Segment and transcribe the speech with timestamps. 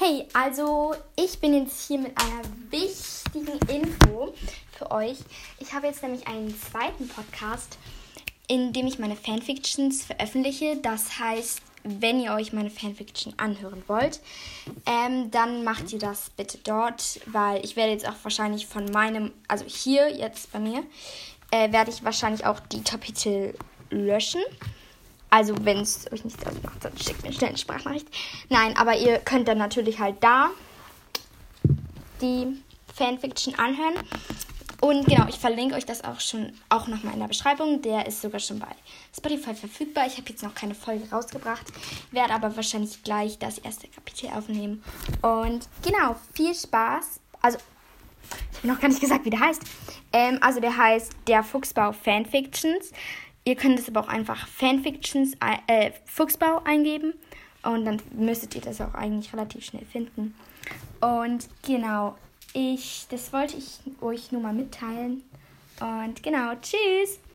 [0.00, 4.32] Hey, also ich bin jetzt hier mit einer wichtigen Info
[4.70, 5.18] für euch.
[5.58, 7.78] Ich habe jetzt nämlich einen zweiten Podcast,
[8.46, 10.76] in dem ich meine Fanfictions veröffentliche.
[10.76, 14.20] Das heißt, wenn ihr euch meine Fanfiction anhören wollt,
[14.86, 19.32] ähm, dann macht ihr das bitte dort, weil ich werde jetzt auch wahrscheinlich von meinem,
[19.48, 20.84] also hier jetzt bei mir,
[21.50, 23.52] äh, werde ich wahrscheinlich auch die Kapitel
[23.90, 24.42] löschen.
[25.30, 28.08] Also, wenn es euch nicht ausmacht, dann schickt mir schnell eine Sprachnachricht.
[28.48, 30.50] Nein, aber ihr könnt dann natürlich halt da
[32.20, 32.58] die
[32.94, 33.94] Fanfiction anhören.
[34.80, 37.82] Und genau, ich verlinke euch das auch schon auch nochmal in der Beschreibung.
[37.82, 38.68] Der ist sogar schon bei
[39.16, 40.06] Spotify verfügbar.
[40.06, 41.66] Ich habe jetzt noch keine Folge rausgebracht,
[42.12, 44.82] werde aber wahrscheinlich gleich das erste Kapitel aufnehmen.
[45.20, 47.20] Und genau, viel Spaß.
[47.42, 47.58] Also,
[48.52, 49.62] ich habe noch gar nicht gesagt, wie der heißt.
[50.12, 52.92] Ähm, also, der heißt Der Fuchsbau Fanfictions.
[53.44, 55.32] Ihr könnt es aber auch einfach Fanfictions,
[55.66, 57.14] äh, Fuchsbau eingeben.
[57.62, 60.34] Und dann müsstet ihr das auch eigentlich relativ schnell finden.
[61.00, 62.16] Und genau,
[62.52, 65.22] ich, das wollte ich euch nur mal mitteilen.
[65.80, 67.18] Und genau, tschüss!